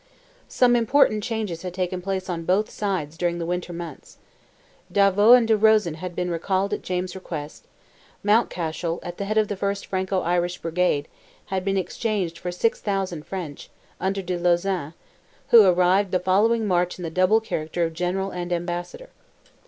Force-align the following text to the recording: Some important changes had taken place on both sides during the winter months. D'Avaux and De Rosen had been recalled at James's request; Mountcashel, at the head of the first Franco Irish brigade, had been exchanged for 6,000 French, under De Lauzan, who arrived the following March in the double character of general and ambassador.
Some 0.47 0.75
important 0.75 1.23
changes 1.23 1.61
had 1.61 1.75
taken 1.75 2.01
place 2.01 2.27
on 2.27 2.43
both 2.43 2.71
sides 2.71 3.17
during 3.17 3.37
the 3.37 3.45
winter 3.45 3.71
months. 3.71 4.17
D'Avaux 4.91 5.37
and 5.37 5.47
De 5.47 5.55
Rosen 5.55 5.93
had 5.93 6.15
been 6.15 6.31
recalled 6.31 6.73
at 6.73 6.81
James's 6.81 7.13
request; 7.15 7.67
Mountcashel, 8.23 8.99
at 9.03 9.19
the 9.19 9.25
head 9.25 9.37
of 9.37 9.47
the 9.47 9.55
first 9.55 9.85
Franco 9.85 10.21
Irish 10.21 10.57
brigade, 10.57 11.07
had 11.53 11.63
been 11.63 11.77
exchanged 11.77 12.39
for 12.39 12.51
6,000 12.51 13.23
French, 13.27 13.69
under 13.99 14.23
De 14.23 14.39
Lauzan, 14.39 14.95
who 15.49 15.65
arrived 15.65 16.09
the 16.11 16.19
following 16.19 16.65
March 16.65 16.97
in 16.97 17.03
the 17.03 17.11
double 17.11 17.39
character 17.39 17.83
of 17.83 17.93
general 17.93 18.31
and 18.31 18.51
ambassador. 18.51 19.09